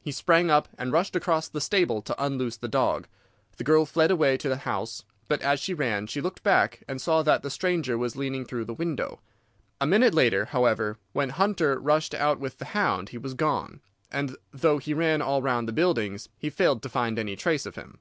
He 0.00 0.10
sprang 0.10 0.50
up 0.50 0.66
and 0.76 0.90
rushed 0.90 1.14
across 1.14 1.46
the 1.46 1.60
stable 1.60 2.02
to 2.02 2.20
unloose 2.24 2.56
the 2.56 2.66
dog. 2.66 3.06
The 3.58 3.62
girl 3.62 3.86
fled 3.86 4.10
away 4.10 4.36
to 4.36 4.48
the 4.48 4.56
house, 4.56 5.04
but 5.28 5.40
as 5.40 5.60
she 5.60 5.72
ran 5.72 6.08
she 6.08 6.20
looked 6.20 6.42
back 6.42 6.82
and 6.88 7.00
saw 7.00 7.22
that 7.22 7.44
the 7.44 7.48
stranger 7.48 7.96
was 7.96 8.16
leaning 8.16 8.44
through 8.44 8.64
the 8.64 8.74
window. 8.74 9.20
A 9.80 9.86
minute 9.86 10.14
later, 10.14 10.46
however, 10.46 10.98
when 11.12 11.28
Hunter 11.28 11.78
rushed 11.78 12.12
out 12.12 12.40
with 12.40 12.58
the 12.58 12.64
hound 12.74 13.10
he 13.10 13.18
was 13.18 13.34
gone, 13.34 13.80
and 14.10 14.36
though 14.52 14.78
he 14.78 14.94
ran 14.94 15.22
all 15.22 15.42
round 15.42 15.68
the 15.68 15.72
buildings 15.72 16.28
he 16.36 16.50
failed 16.50 16.82
to 16.82 16.88
find 16.88 17.16
any 17.16 17.36
trace 17.36 17.64
of 17.64 17.76
him." 17.76 18.00